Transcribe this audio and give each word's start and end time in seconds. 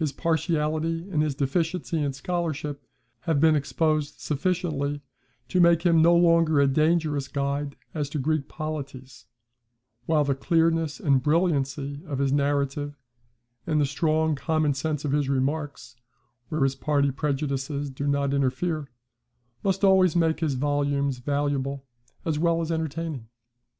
His 0.00 0.10
partiality, 0.10 1.08
and 1.12 1.22
his 1.22 1.36
deficiency 1.36 2.02
in 2.02 2.12
scholarship, 2.12 2.84
have 3.20 3.38
been 3.38 3.54
exposed 3.54 4.18
sufficiently 4.18 5.00
to 5.46 5.60
make 5.60 5.82
him 5.82 6.02
no 6.02 6.16
longer 6.16 6.58
a 6.58 6.66
dangerous 6.66 7.28
guide 7.28 7.76
as 7.94 8.08
to 8.10 8.18
Greek 8.18 8.48
polities; 8.48 9.26
while 10.06 10.24
the 10.24 10.34
clearness 10.34 10.98
and 10.98 11.22
brilliancy 11.22 12.00
of 12.06 12.18
his 12.18 12.32
narrative, 12.32 12.98
and 13.64 13.80
the 13.80 13.86
strong 13.86 14.34
common 14.34 14.74
sense 14.74 15.04
of 15.04 15.12
his 15.12 15.28
remarks 15.28 15.94
(where 16.48 16.64
his 16.64 16.74
party 16.74 17.12
prejudices 17.12 17.90
do 17.90 18.08
not 18.08 18.34
interfere) 18.34 18.90
must 19.62 19.84
always 19.84 20.16
make 20.16 20.40
his 20.40 20.54
volumes 20.54 21.18
valuable 21.18 21.86
as 22.24 22.40
well 22.40 22.60
as 22.60 22.72
entertaining. 22.72 23.28